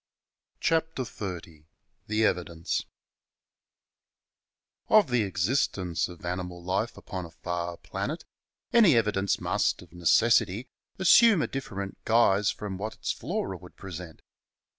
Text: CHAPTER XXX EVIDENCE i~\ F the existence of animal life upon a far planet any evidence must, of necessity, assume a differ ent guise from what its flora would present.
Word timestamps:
CHAPTER 0.59 1.03
XXX 1.03 1.65
EVIDENCE 2.09 2.85
i~\ 4.89 4.97
F 4.97 5.05
the 5.07 5.21
existence 5.21 6.07
of 6.09 6.25
animal 6.25 6.63
life 6.63 6.97
upon 6.97 7.25
a 7.25 7.29
far 7.29 7.77
planet 7.77 8.25
any 8.73 8.95
evidence 8.97 9.39
must, 9.39 9.83
of 9.83 9.93
necessity, 9.93 10.67
assume 10.97 11.43
a 11.43 11.47
differ 11.47 11.83
ent 11.83 12.03
guise 12.03 12.49
from 12.49 12.79
what 12.79 12.95
its 12.95 13.11
flora 13.11 13.55
would 13.57 13.75
present. 13.75 14.23